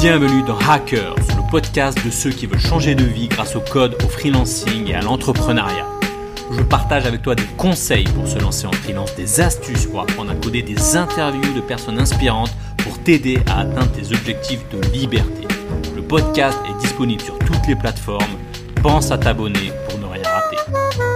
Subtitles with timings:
[0.00, 3.96] Bienvenue dans Hackers, le podcast de ceux qui veulent changer de vie grâce au code,
[4.04, 5.86] au freelancing et à l'entrepreneuriat.
[6.52, 10.30] Je partage avec toi des conseils pour se lancer en freelance, des astuces pour apprendre
[10.30, 12.52] à coder, des interviews de personnes inspirantes
[12.84, 15.48] pour t'aider à atteindre tes objectifs de liberté.
[15.94, 18.36] Le podcast est disponible sur toutes les plateformes.
[18.82, 21.15] Pense à t'abonner pour ne rien rater.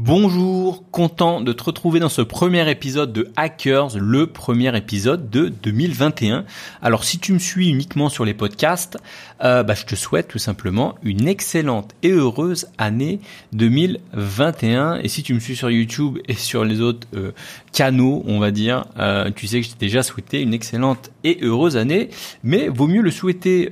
[0.00, 5.48] Bonjour, content de te retrouver dans ce premier épisode de Hackers, le premier épisode de
[5.48, 6.44] 2021.
[6.80, 8.96] Alors si tu me suis uniquement sur les podcasts,
[9.42, 13.18] euh, bah, je te souhaite tout simplement une excellente et heureuse année
[13.54, 14.98] 2021.
[14.98, 17.32] Et si tu me suis sur YouTube et sur les autres euh,
[17.72, 21.76] canaux, on va dire, euh, tu sais que j'ai déjà souhaité une excellente et heureuse
[21.76, 22.10] année,
[22.42, 23.70] mais vaut mieux le souhaiter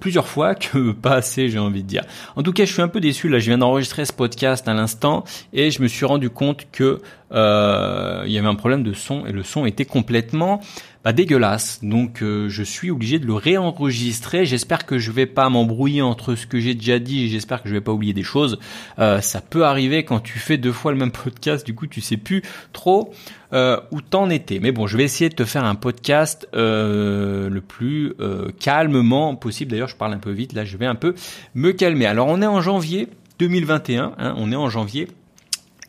[0.00, 2.02] plusieurs fois que pas assez, j'ai envie de dire.
[2.36, 4.74] En tout cas, je suis un peu déçu là, je viens d'enregistrer ce podcast à
[4.74, 6.98] l'instant et je me suis rendu compte que euh,
[7.30, 10.60] il y avait un problème de son et le son était complètement
[11.04, 11.80] bah, dégueulasse.
[11.82, 14.46] Donc euh, je suis obligé de le réenregistrer.
[14.46, 17.68] J'espère que je vais pas m'embrouiller entre ce que j'ai déjà dit et j'espère que
[17.68, 18.58] je vais pas oublier des choses.
[18.98, 21.66] Euh, ça peut arriver quand tu fais deux fois le même podcast.
[21.66, 23.12] Du coup, tu sais plus trop
[23.52, 24.58] euh, où t'en étais.
[24.60, 28.14] Mais bon, je vais essayer de te faire un podcast euh, le plus
[28.58, 29.70] calmement possible.
[29.70, 30.54] D'ailleurs, je parle un peu vite.
[30.54, 31.14] Là, je vais un peu
[31.54, 32.06] me calmer.
[32.06, 33.08] Alors, on est en janvier
[33.38, 34.14] 2021.
[34.16, 35.08] Hein, on est en janvier.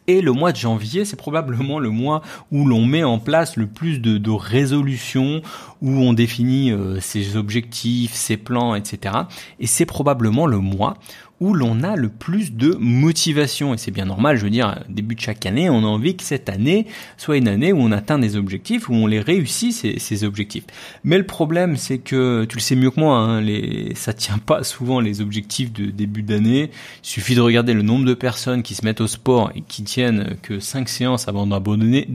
[0.07, 3.67] Et le mois de janvier, c'est probablement le mois où l'on met en place le
[3.67, 5.41] plus de, résolutions,
[5.81, 9.15] où on définit euh, ses objectifs, ses plans, etc.
[9.59, 10.97] Et c'est probablement le mois
[11.41, 13.73] où l'on a le plus de motivation.
[13.73, 16.23] Et c'est bien normal, je veux dire, début de chaque année, on a envie que
[16.23, 20.23] cette année soit une année où on atteint des objectifs, où on les réussit, ces,
[20.23, 20.63] objectifs.
[21.03, 24.37] Mais le problème, c'est que, tu le sais mieux que moi, hein, les, ça tient
[24.37, 26.71] pas souvent les objectifs de début d'année.
[27.03, 29.83] Il suffit de regarder le nombre de personnes qui se mettent au sport et qui
[29.83, 32.07] tiennent que 5 séances avant d'abandonner.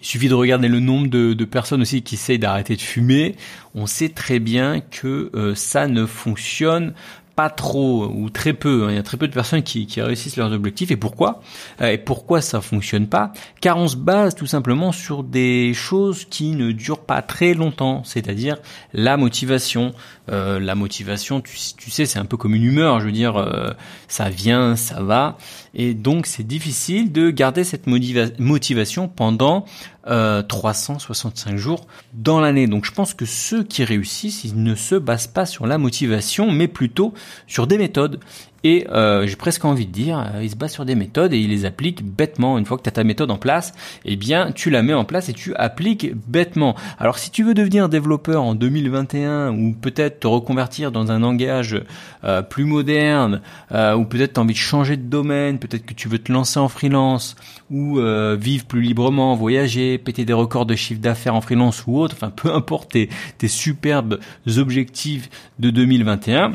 [0.00, 3.36] Il suffit de regarder le nombre de, de personnes aussi qui essayent d'arrêter de fumer.
[3.74, 6.94] On sait très bien que euh, ça ne fonctionne
[7.36, 8.84] pas trop ou très peu.
[8.84, 8.90] Hein.
[8.90, 10.90] Il y a très peu de personnes qui, qui réussissent leurs objectifs.
[10.90, 11.42] Et pourquoi?
[11.82, 13.32] Euh, Et pourquoi ça fonctionne pas?
[13.60, 18.02] Car on se base tout simplement sur des choses qui ne durent pas très longtemps.
[18.04, 18.56] C'est-à-dire
[18.94, 19.92] la motivation.
[20.28, 22.98] Euh, la motivation, tu, tu sais, c'est un peu comme une humeur.
[23.00, 23.70] Je veux dire, euh,
[24.08, 25.36] ça vient, ça va.
[25.74, 29.66] Et donc c'est difficile de garder cette motivation pendant
[30.08, 32.66] euh, 365 jours dans l'année.
[32.66, 36.50] Donc je pense que ceux qui réussissent, ils ne se basent pas sur la motivation,
[36.50, 37.14] mais plutôt
[37.46, 38.20] sur des méthodes.
[38.68, 41.38] Et euh, j'ai presque envie de dire, euh, il se base sur des méthodes et
[41.38, 42.58] il les applique bêtement.
[42.58, 43.72] Une fois que tu as ta méthode en place,
[44.04, 46.74] eh bien, tu la mets en place et tu appliques bêtement.
[46.98, 51.80] Alors, si tu veux devenir développeur en 2021 ou peut-être te reconvertir dans un langage
[52.24, 53.40] euh, plus moderne
[53.70, 56.58] ou peut-être tu as envie de changer de domaine, peut-être que tu veux te lancer
[56.58, 57.36] en freelance
[57.70, 58.00] ou
[58.36, 62.30] vivre plus librement, voyager, péter des records de chiffre d'affaires en freelance ou autre, enfin
[62.30, 64.18] peu importe tes, tes superbes
[64.58, 65.28] objectifs
[65.58, 66.54] de 2021,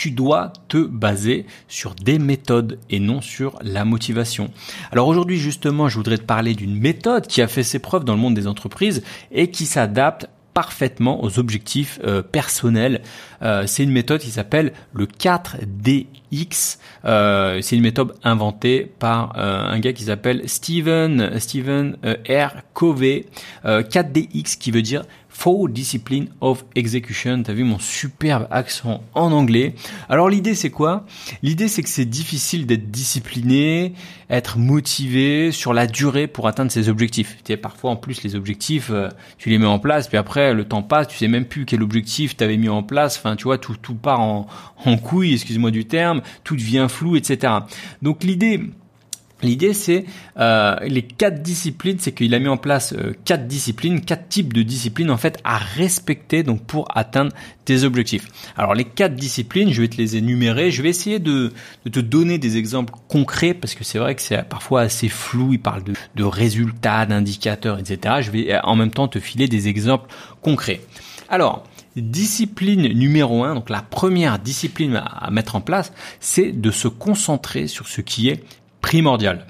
[0.00, 4.50] tu dois te baser sur des méthodes et non sur la motivation.
[4.92, 8.14] Alors aujourd'hui justement, je voudrais te parler d'une méthode qui a fait ses preuves dans
[8.14, 13.02] le monde des entreprises et qui s'adapte parfaitement aux objectifs euh, personnels.
[13.42, 16.78] Euh, c'est une méthode qui s'appelle le 4DX.
[17.04, 22.62] Euh, c'est une méthode inventée par un gars qui s'appelle Steven Steven R.
[22.74, 23.26] Covey.
[23.64, 25.02] 4DX qui veut dire
[25.40, 27.42] Four Discipline of Execution.
[27.42, 29.74] T'as vu mon superbe accent en anglais.
[30.10, 31.06] Alors l'idée c'est quoi?
[31.42, 33.94] L'idée c'est que c'est difficile d'être discipliné,
[34.28, 37.38] être motivé sur la durée pour atteindre ses objectifs.
[37.38, 39.08] Tu sais, parfois en plus les objectifs, euh,
[39.38, 41.82] tu les mets en place, puis après le temps passe, tu sais même plus quel
[41.82, 43.16] objectif t'avais mis en place.
[43.36, 44.46] Tu vois, tout tout part en
[44.84, 47.52] en couille, excuse-moi du terme, tout devient flou, etc.
[48.02, 48.60] Donc l'idée
[49.42, 50.04] L'idée, c'est
[50.38, 54.52] euh, les quatre disciplines, c'est qu'il a mis en place euh, quatre disciplines, quatre types
[54.52, 57.32] de disciplines en fait à respecter donc pour atteindre
[57.64, 58.28] tes objectifs.
[58.56, 60.70] Alors les quatre disciplines, je vais te les énumérer.
[60.70, 61.52] Je vais essayer de,
[61.84, 65.54] de te donner des exemples concrets parce que c'est vrai que c'est parfois assez flou.
[65.54, 68.16] Il parle de, de résultats, d'indicateurs, etc.
[68.20, 70.12] Je vais en même temps te filer des exemples
[70.42, 70.80] concrets.
[71.30, 71.64] Alors,
[71.96, 77.66] discipline numéro un, donc la première discipline à mettre en place, c'est de se concentrer
[77.66, 78.44] sur ce qui est
[78.80, 79.46] primordial.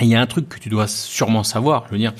[0.00, 2.12] Il y a un truc que tu dois sûrement savoir, je veux dire,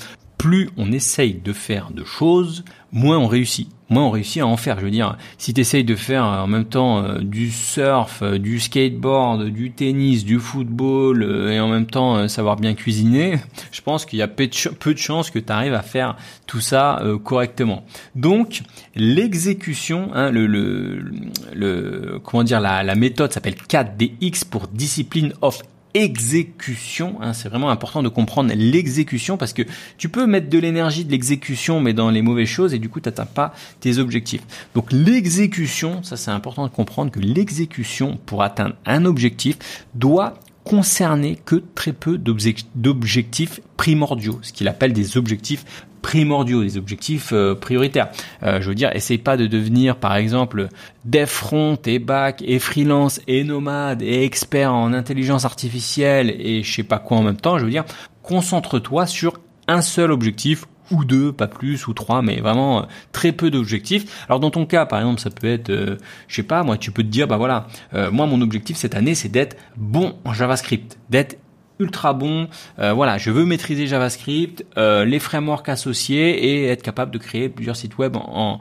[0.45, 3.67] plus on essaye de faire de choses, moins on réussit.
[3.89, 4.79] Moins on réussit à en faire.
[4.79, 8.37] Je veux dire, si tu essayes de faire en même temps euh, du surf, euh,
[8.37, 13.39] du skateboard, du tennis, du football euh, et en même temps savoir bien cuisiner,
[13.71, 16.15] je pense qu'il y a peu de, chances que tu arrives à faire
[16.45, 17.83] tout ça correctement.
[18.13, 18.61] Donc,
[18.93, 25.63] l'exécution, hein, le, comment dire, la méthode s'appelle 4DX pour Discipline of
[25.95, 27.15] exécution.
[27.21, 29.63] Hein, c'est vraiment important de comprendre l'exécution parce que
[29.97, 32.99] tu peux mettre de l'énergie de l'exécution mais dans les mauvaises choses et du coup
[32.99, 34.43] tu n'atteins pas tes objectifs.
[34.75, 41.37] Donc l'exécution, ça c'est important de comprendre que l'exécution pour atteindre un objectif doit concerner
[41.45, 45.63] que très peu d'objectifs primordiaux, ce qu'il appelle des objectifs
[46.05, 48.09] primordiaux, des objectifs euh, prioritaires.
[48.43, 50.69] Euh, je veux dire, essaye pas de devenir, par exemple,
[51.03, 56.71] dev front et back et freelance et nomade et expert en intelligence artificielle et je
[56.71, 57.57] sais pas quoi en même temps.
[57.57, 57.85] Je veux dire,
[58.21, 63.31] concentre-toi sur un seul objectif ou deux, pas plus, ou trois, mais vraiment euh, très
[63.31, 64.25] peu d'objectifs.
[64.27, 65.97] Alors dans ton cas, par exemple, ça peut être,
[66.27, 67.65] je sais pas, moi, tu peux te dire, bah voilà,
[68.11, 71.39] moi mon objectif cette année, c'est d'être bon en JavaScript, d'être
[71.79, 72.47] ultra bon.
[72.79, 77.49] Euh, voilà, je veux maîtriser JavaScript, euh, les frameworks associés et être capable de créer
[77.49, 78.59] plusieurs sites web en,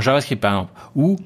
[0.00, 0.72] JavaScript par exemple.
[0.96, 1.16] Ou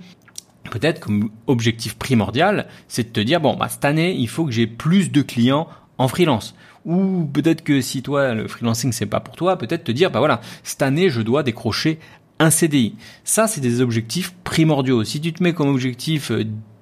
[0.70, 4.52] peut-être comme objectif primordial, c'est de te dire bon, bah, cette année, il faut que
[4.52, 5.68] j'ai plus de clients
[5.98, 6.54] en freelance.
[6.84, 10.20] Ou peut-être que si toi le freelancing c'est pas pour toi, peut-être te dire bah
[10.20, 11.98] voilà, cette année je dois décrocher
[12.38, 12.94] un CDI.
[13.24, 15.04] Ça c'est des objectifs primordiaux.
[15.04, 16.30] Si tu te mets comme objectif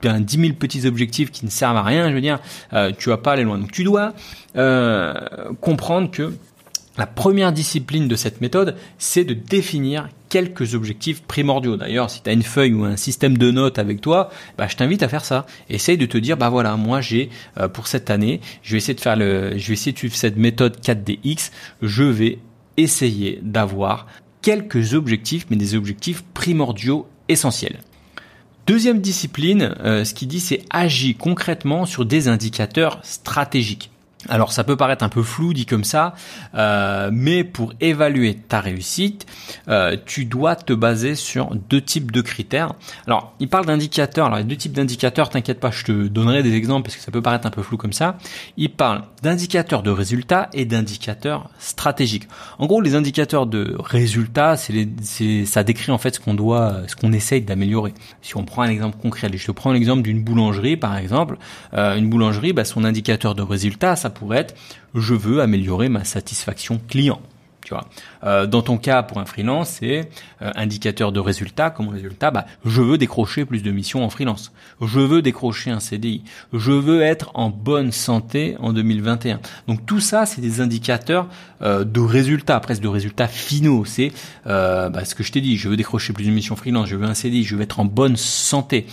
[0.09, 2.41] un 10 000 petits objectifs qui ne servent à rien, je veux dire,
[2.73, 3.59] euh, tu vas pas aller loin.
[3.59, 4.15] Donc tu dois
[4.57, 5.15] euh,
[5.61, 6.33] comprendre que
[6.97, 11.77] la première discipline de cette méthode, c'est de définir quelques objectifs primordiaux.
[11.77, 14.77] D'ailleurs, si tu as une feuille ou un système de notes avec toi, bah, je
[14.77, 15.45] t'invite à faire ça.
[15.69, 18.95] Essaye de te dire, bah voilà, moi j'ai euh, pour cette année, je vais essayer
[18.95, 21.51] de faire le, je vais essayer de suivre cette méthode 4DX.
[21.83, 22.39] Je vais
[22.77, 24.07] essayer d'avoir
[24.45, 27.81] quelques objectifs, mais des objectifs primordiaux essentiels.
[28.67, 33.91] Deuxième discipline, euh, ce qui dit c'est agir concrètement sur des indicateurs stratégiques.
[34.29, 36.15] Alors ça peut paraître un peu flou dit comme ça,
[36.55, 39.27] euh, mais pour évaluer ta réussite,
[39.69, 42.75] euh, tu dois te baser sur deux types de critères.
[43.07, 46.09] Alors il parle d'indicateurs, alors il y a deux types d'indicateurs, t'inquiète pas, je te
[46.09, 48.17] donnerai des exemples parce que ça peut paraître un peu flou comme ça.
[48.57, 52.29] Il parle d'indicateurs de résultats et d'indicateurs stratégiques.
[52.59, 57.13] En gros les indicateurs de résultats, ça décrit en fait ce qu'on doit, ce qu'on
[57.13, 57.93] essaye d'améliorer.
[58.23, 61.37] Si on prend un exemple concret, je te prends l'exemple d'une boulangerie par exemple,
[61.75, 64.55] euh, une boulangerie, bah, son indicateur de résultats, ça pourrait être
[64.95, 67.21] je veux améliorer ma satisfaction client.
[67.65, 67.89] Tu vois.
[68.25, 70.11] Euh, dans ton cas, pour un freelance, c'est
[70.43, 71.71] euh, indicateur de résultat.
[71.71, 74.53] Comme résultat, bah, je veux décrocher plus de missions en freelance.
[74.83, 76.23] Je veux décrocher un CDI.
[76.53, 79.41] Je veux être en bonne santé en 2021.
[79.67, 81.27] Donc tout ça, c'est des indicateurs
[81.63, 83.87] euh, de résultats, presque de résultats finaux.
[83.87, 84.13] C'est
[84.45, 85.57] bah, ce que je t'ai dit.
[85.57, 86.89] Je veux décrocher plus de missions freelance.
[86.89, 87.45] Je veux un CDI.
[87.45, 88.87] Je veux être en bonne santé.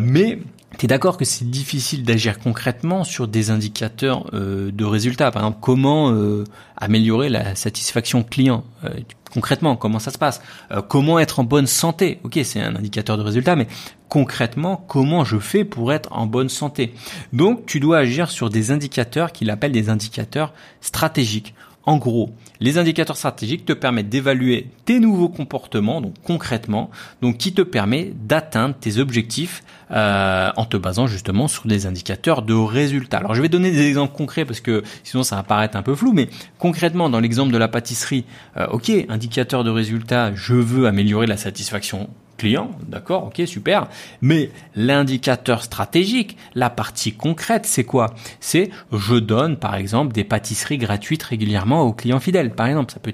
[0.00, 0.38] Mais
[0.78, 5.30] tu es d'accord que c'est difficile d'agir concrètement sur des indicateurs euh, de résultats?
[5.30, 6.44] Par exemple, comment euh,
[6.76, 8.64] améliorer la satisfaction client?
[8.84, 8.90] Euh,
[9.32, 10.42] Concrètement, comment ça se passe?
[10.88, 12.20] Comment être en bonne santé?
[12.22, 13.66] Ok, c'est un indicateur de résultat, mais
[14.10, 16.92] concrètement, comment je fais pour être en bonne santé?
[17.32, 20.52] Donc, tu dois agir sur des indicateurs qu'il appelle des indicateurs
[20.82, 21.54] stratégiques.
[21.84, 27.52] En gros, les indicateurs stratégiques te permettent d'évaluer tes nouveaux comportements, donc concrètement, donc qui
[27.52, 33.18] te permet d'atteindre tes objectifs euh, en te basant justement sur des indicateurs de résultats.
[33.18, 35.96] Alors je vais donner des exemples concrets parce que sinon ça va paraître un peu
[35.96, 36.28] flou, mais
[36.58, 38.24] concrètement dans l'exemple de la pâtisserie,
[38.56, 42.08] euh, ok, indicateur de résultats, je veux améliorer la satisfaction
[42.42, 43.86] client, d'accord, ok, super.
[44.20, 48.14] Mais l'indicateur stratégique, la partie concrète, c'est quoi?
[48.40, 52.50] C'est je donne par exemple des pâtisseries gratuites régulièrement aux clients fidèles.
[52.50, 53.12] Par exemple, ça peut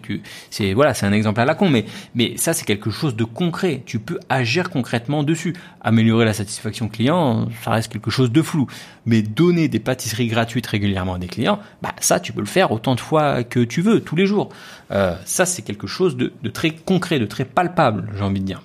[0.49, 1.85] c'est voilà, c'est un exemple à la con, mais
[2.15, 3.83] mais ça c'est quelque chose de concret.
[3.85, 5.55] Tu peux agir concrètement dessus.
[5.83, 8.67] Améliorer la satisfaction client, ça reste quelque chose de flou.
[9.05, 12.73] Mais donner des pâtisseries gratuites régulièrement à des clients, bah ça tu peux le faire
[12.73, 14.49] autant de fois que tu veux, tous les jours.
[14.91, 18.47] Euh, ça c'est quelque chose de, de très concret, de très palpable, j'ai envie de
[18.47, 18.63] dire.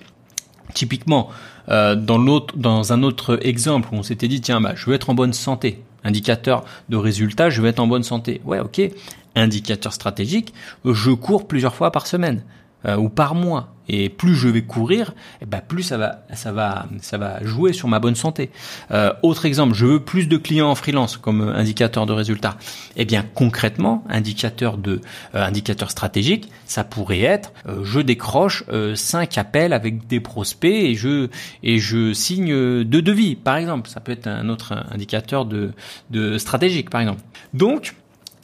[0.74, 1.30] Typiquement,
[1.70, 5.14] euh, dans un autre exemple où on s'était dit tiens bah je veux être en
[5.14, 8.40] bonne santé, indicateur de résultat, je veux être en bonne santé.
[8.44, 8.82] Ouais, ok.
[9.36, 10.52] Indicateur stratégique,
[10.84, 12.42] je cours plusieurs fois par semaine.
[12.86, 13.73] Euh, ou par mois.
[13.88, 15.14] Et plus je vais courir,
[15.46, 18.50] ben plus ça va, ça va, ça va jouer sur ma bonne santé.
[18.90, 22.56] Euh, autre exemple, je veux plus de clients en freelance comme indicateur de résultat.
[22.96, 25.00] Eh bien concrètement, indicateur de,
[25.34, 28.64] euh, indicateur stratégique, ça pourrait être, je décroche
[28.94, 31.28] cinq appels avec des prospects et je
[31.62, 33.88] et je signe deux devis, par exemple.
[33.88, 35.72] Ça peut être un autre indicateur de,
[36.10, 37.20] de stratégique, par exemple.
[37.52, 37.94] Donc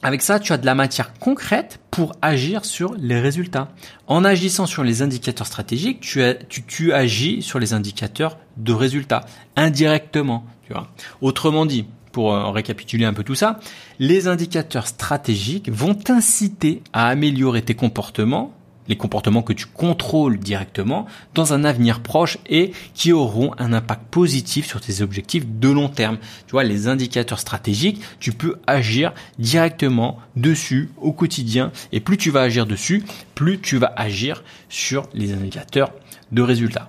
[0.03, 3.69] avec ça, tu as de la matière concrète pour agir sur les résultats.
[4.07, 9.27] En agissant sur les indicateurs stratégiques, tu, agis sur les indicateurs de résultats
[9.57, 10.47] indirectement.
[10.67, 10.89] Tu vois.
[11.21, 13.61] Autrement dit, pour euh, récapituler un peu tout ça,
[13.99, 18.55] les indicateurs stratégiques vont t'inciter à améliorer tes comportements
[18.89, 24.03] les comportements que tu contrôles directement dans un avenir proche et qui auront un impact
[24.11, 26.19] positif sur tes objectifs de long terme.
[26.47, 32.31] Tu vois, les indicateurs stratégiques, tu peux agir directement dessus au quotidien et plus tu
[32.31, 35.93] vas agir dessus, plus tu vas agir sur les indicateurs
[36.33, 36.89] de résultats.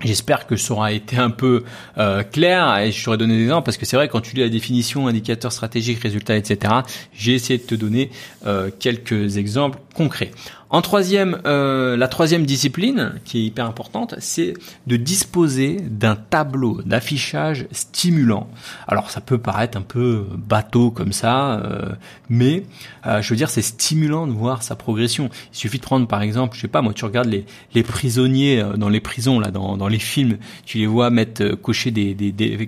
[0.00, 1.64] J'espère que ça aura été un peu
[1.98, 4.42] euh, clair et je t'aurais donné des exemples parce que c'est vrai quand tu lis
[4.42, 6.72] la définition indicateur stratégique, résultat, etc.
[7.12, 8.10] J'ai essayé de te donner
[8.46, 10.30] euh, quelques exemples concrets.
[10.70, 14.52] En troisième, euh, la troisième discipline qui est hyper importante, c'est
[14.86, 18.48] de disposer d'un tableau d'affichage stimulant.
[18.86, 21.92] Alors ça peut paraître un peu bateau comme ça, euh,
[22.28, 22.64] mais
[23.06, 25.30] euh, je veux dire c'est stimulant de voir sa progression.
[25.54, 28.62] Il suffit de prendre par exemple, je sais pas moi, tu regardes les, les prisonniers
[28.76, 32.14] dans les prisons là, dans, dans les films, tu les vois mettre cocher des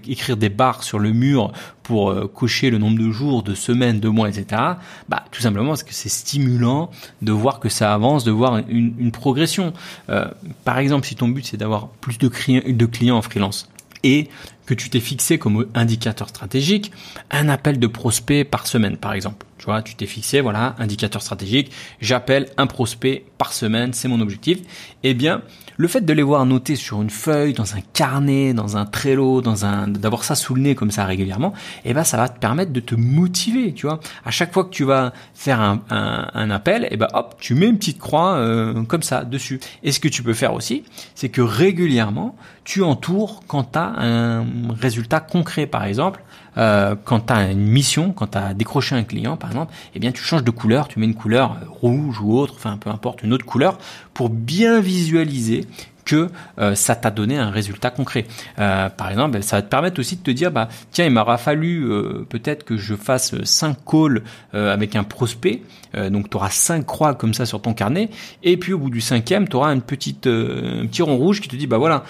[0.09, 1.53] écrire des barres sur le mur
[1.91, 4.63] pour cocher le nombre de jours, de semaines, de mois, etc.
[5.09, 6.89] Bah tout simplement parce que c'est stimulant
[7.21, 9.73] de voir que ça avance, de voir une, progression.
[10.09, 10.27] Euh,
[10.65, 12.29] par exemple, si ton but c'est d'avoir plus de,
[12.71, 13.69] de clients en freelance
[14.05, 14.29] et
[14.67, 16.93] que tu t'es fixé comme indicateur stratégique
[17.33, 19.45] un appel de prospect par semaine, par exemple.
[19.61, 24.23] Tu vois, tu t'es fixé, voilà, indicateur stratégique, j'appelle un prospect par semaine, c'est mon
[24.23, 24.59] objectif.
[25.03, 25.43] Eh bien,
[25.77, 29.43] le fait de les voir noter sur une feuille, dans un carnet, dans un Trello,
[29.43, 31.53] dans un, d'avoir ça sous le nez comme ça régulièrement,
[31.85, 34.01] eh ben ça va te permettre de te motiver, tu vois.
[34.25, 37.67] À chaque fois que tu vas faire un, un, appel, eh ben hop, tu mets
[37.67, 39.61] une petite croix euh, comme ça dessus.
[39.83, 43.93] Et ce que tu peux faire aussi, c'est que régulièrement, tu entoures quand tu as
[43.99, 44.47] un
[44.81, 46.23] résultat concret, par exemple.
[46.57, 49.99] Euh, quand tu as une mission, quand tu as décroché un client par exemple, eh
[49.99, 52.91] bien tu changes de couleur, tu mets une couleur euh, rouge ou autre, enfin peu
[52.91, 53.79] importe, une autre couleur
[54.15, 55.67] pour bien visualiser
[56.05, 56.29] que
[56.59, 58.27] euh, ça t'a donné un résultat concret.
[58.57, 61.89] par exemple, ça va te permettre aussi de te dire, bah tiens, il m'aura fallu
[62.29, 65.63] peut-être que je fasse cinq calls avec un prospect,
[66.11, 68.09] donc tu auras cinq croix comme ça sur ton carnet,
[68.43, 71.49] et puis au bout du cinquième, tu auras une petite, un petit rond rouge qui
[71.49, 72.03] te dit, bah voilà,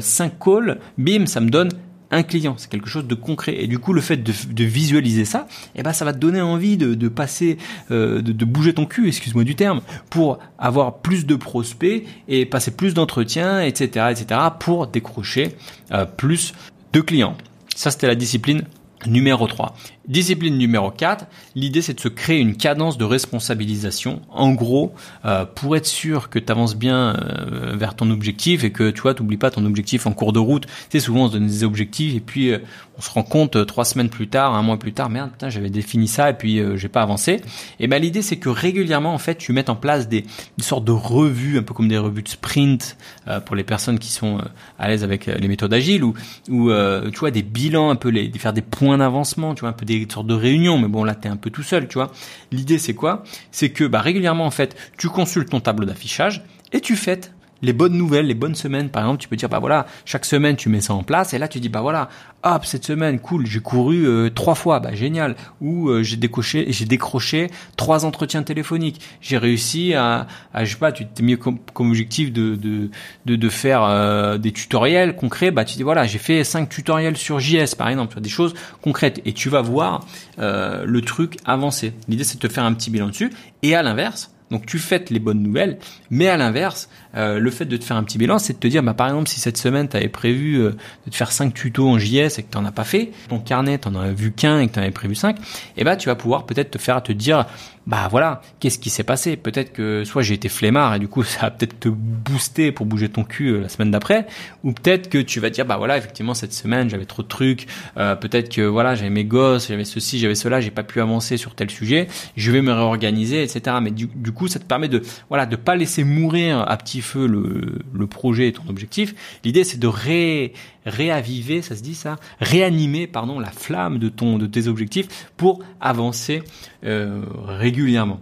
[0.00, 1.70] cinq calls, bim, ça me donne
[2.10, 3.56] un client, c'est quelque chose de concret.
[3.58, 6.76] Et du coup, le fait de, visualiser ça, eh ben, ça va te donner envie
[6.76, 7.58] de, passer,
[7.90, 12.70] euh, de, bouger ton cul, excuse-moi du terme, pour avoir plus de prospects et passer
[12.70, 15.56] plus d'entretiens, etc., etc., pour décrocher
[15.92, 16.54] euh, plus
[16.92, 17.36] de clients.
[17.74, 18.64] Ça, c'était la discipline
[19.06, 19.74] numéro 3.
[20.08, 24.22] Discipline numéro 4, l'idée c'est de se créer une cadence de responsabilisation.
[24.30, 24.94] En gros,
[25.26, 29.02] euh, pour être sûr que tu avances bien euh, vers ton objectif et que tu
[29.02, 30.64] vois, t'oublies pas ton objectif en cours de route.
[30.64, 32.58] Tu sais, souvent on se donne des objectifs et puis euh,
[32.96, 35.68] on se rend compte trois semaines plus tard, un mois plus tard, merde, putain, j'avais
[35.68, 37.42] défini ça et puis j'ai pas avancé.
[37.78, 40.84] Et ben l'idée c'est que régulièrement en fait tu mettes en place des, des sortes
[40.84, 42.96] de revues, un peu comme des revues de sprint
[43.44, 44.40] pour les personnes qui sont
[44.80, 46.14] à l'aise avec les méthodes agiles ou,
[46.48, 46.70] ou
[47.12, 49.86] tu vois des bilans un peu, les, faire des points d'avancement, tu vois un peu
[49.86, 52.12] des des de réunions, mais bon là t'es un peu tout seul, tu vois.
[52.52, 53.22] L'idée c'est quoi?
[53.50, 57.72] C'est que bah, régulièrement en fait, tu consultes ton tableau d'affichage et tu fêtes les
[57.72, 60.68] bonnes nouvelles, les bonnes semaines, par exemple, tu peux dire bah voilà, chaque semaine tu
[60.68, 61.34] mets ça en place.
[61.34, 62.08] Et là tu dis bah voilà,
[62.44, 66.66] hop cette semaine cool, j'ai couru euh, trois fois, bah génial, ou euh, j'ai décoché,
[66.68, 71.36] j'ai décroché trois entretiens téléphoniques, j'ai réussi à, à, je sais pas, tu t'es mis
[71.36, 72.90] comme, objectif de de
[73.26, 77.16] de, de faire euh, des tutoriels concrets, bah tu dis voilà j'ai fait cinq tutoriels
[77.16, 79.20] sur JS par exemple, des choses concrètes.
[79.24, 80.06] Et tu vas voir
[80.38, 81.92] le truc avancer.
[82.08, 83.30] L'idée c'est de te faire un petit bilan dessus.
[83.62, 85.78] Et à l'inverse donc tu fêtes les bonnes nouvelles,
[86.10, 88.66] mais à l'inverse, euh, le fait de te faire un petit bilan, c'est de te
[88.66, 90.70] dire, bah, par exemple, si cette semaine tu avais prévu euh,
[91.06, 93.78] de te faire 5 tutos en JS et que tu as pas fait, ton carnet,
[93.78, 95.40] tu n'en as vu qu'un et que tu en avais prévu 5, et
[95.78, 97.46] eh bah, tu vas pouvoir peut-être te faire te dire,
[97.86, 99.36] bah voilà, qu'est-ce qui s'est passé?
[99.38, 102.84] Peut-être que soit j'ai été flemmard et du coup ça va peut-être te booster pour
[102.84, 104.26] bouger ton cul euh, la semaine d'après,
[104.62, 107.66] ou peut-être que tu vas dire bah voilà effectivement cette semaine j'avais trop de trucs,
[107.96, 111.54] peut-être que voilà j'avais mes gosses, j'avais ceci, j'avais cela, j'ai pas pu avancer sur
[111.54, 113.76] tel sujet, je vais me réorganiser etc.
[113.80, 116.97] Mais du, du, coup ça te permet de voilà de pas laisser mourir à petit
[117.00, 119.14] feu le, projet et ton objectif.
[119.44, 120.52] L'idée c'est de ré,
[120.86, 125.60] réaviver, ça se dit ça, réanimer pardon la flamme de ton de tes objectifs pour
[125.80, 126.42] avancer
[126.84, 128.20] euh, régulièrement.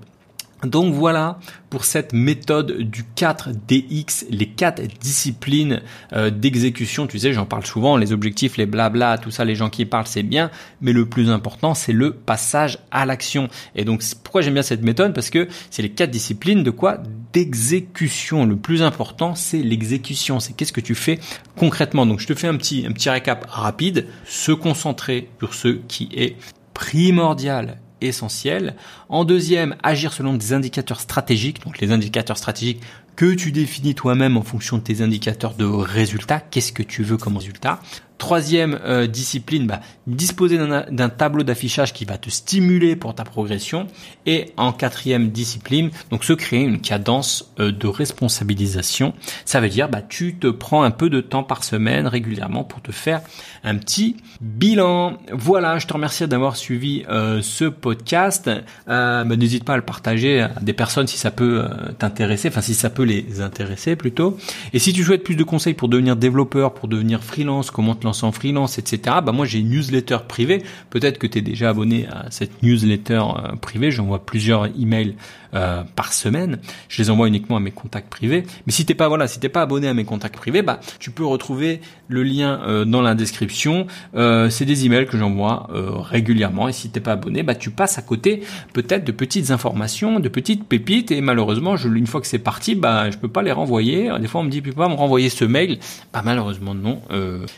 [0.64, 5.82] Donc voilà pour cette méthode du 4DX, les quatre disciplines
[6.14, 7.06] euh, d'exécution.
[7.06, 10.06] Tu sais, j'en parle souvent, les objectifs, les blabla, tout ça, les gens qui parlent,
[10.06, 13.48] c'est bien, mais le plus important, c'est le passage à l'action.
[13.74, 17.02] Et donc, pourquoi j'aime bien cette méthode Parce que c'est les quatre disciplines de quoi?
[17.34, 18.46] D'exécution.
[18.46, 20.40] Le plus important, c'est l'exécution.
[20.40, 21.18] C'est qu'est-ce que tu fais
[21.56, 22.06] concrètement.
[22.06, 24.06] Donc, je te fais un petit, un petit récap rapide.
[24.24, 26.36] Se concentrer sur ce qui est
[26.72, 28.76] primordial essentiel.
[29.08, 31.64] En deuxième, agir selon des indicateurs stratégiques.
[31.64, 32.82] Donc les indicateurs stratégiques
[33.16, 36.40] que tu définis toi-même en fonction de tes indicateurs de résultats.
[36.40, 37.80] Qu'est-ce que tu veux comme résultat?
[38.18, 43.88] Troisième euh, discipline, bah, disposer d'un tableau d'affichage qui va te stimuler pour ta progression.
[44.24, 49.12] Et en quatrième discipline, donc se créer une cadence euh, de responsabilisation.
[49.44, 52.80] Ça veut dire, bah, tu te prends un peu de temps par semaine régulièrement pour
[52.80, 53.20] te faire
[53.64, 55.18] un petit bilan.
[55.30, 58.50] Voilà, je te remercie d'avoir suivi euh, ce podcast.
[58.86, 61.64] Bah, n'hésite pas à le partager à des personnes si ça peut
[61.98, 64.38] t'intéresser, enfin si ça peut les intéresser plutôt.
[64.72, 68.05] Et si tu souhaites plus de conseils pour devenir développeur, pour devenir freelance, comment te
[68.06, 69.18] en freelance, etc.
[69.24, 70.62] Bah moi j'ai une newsletter privée.
[70.90, 73.90] Peut-être que tu es déjà abonné à cette newsletter euh, privée.
[73.90, 75.14] J'envoie plusieurs emails
[75.56, 76.58] euh, par semaine.
[76.88, 78.44] Je les envoie uniquement à mes contacts privés.
[78.66, 81.10] Mais si t'es pas voilà, si t'es pas abonné à mes contacts privés, bah tu
[81.10, 83.88] peux retrouver le lien euh, dans la description.
[84.14, 85.68] c'est des emails que j'envoie
[86.10, 86.68] régulièrement.
[86.68, 90.28] Et si t'es pas abonné, bah tu passes à côté peut-être de petites informations, de
[90.28, 91.10] petites pépites.
[91.10, 94.10] Et malheureusement, je, une fois que c'est parti, bah je peux pas les renvoyer.
[94.20, 95.78] Des fois on me dit tu peux pas me renvoyer ce mail.
[96.12, 97.00] Bah malheureusement non,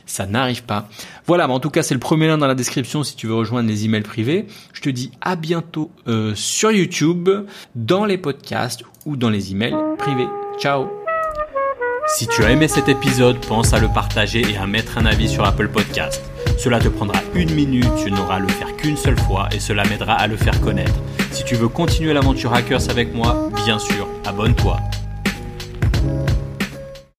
[0.07, 0.88] ça n'a n'arrive pas.
[1.26, 3.35] Voilà, mais en tout cas, c'est le premier lien dans la description si tu veux
[3.35, 4.47] rejoindre les emails privés.
[4.73, 7.28] Je te dis à bientôt euh, sur YouTube,
[7.88, 10.28] dans les podcasts ou dans les emails privés.
[10.59, 10.88] Ciao
[12.07, 15.26] Si tu as aimé cet épisode, pense à le partager et à mettre un avis
[15.26, 16.23] sur Apple Podcast.
[16.59, 19.85] Cela te prendra une minute, tu n'auras à le faire qu'une seule fois et cela
[19.85, 21.00] m'aidera à le faire connaître.
[21.33, 24.78] Si tu veux continuer l'aventure Hackers avec moi, bien sûr, abonne-toi.